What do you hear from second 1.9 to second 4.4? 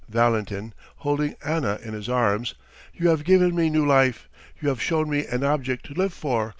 his arms): You have given me new life!